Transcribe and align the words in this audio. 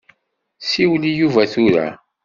Siwel 0.69 1.03
i 1.09 1.11
Yuba 1.19 1.43
tura. 1.51 1.85